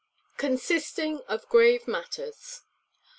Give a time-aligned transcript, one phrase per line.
[0.39, 2.63] _Consisting of grave matters.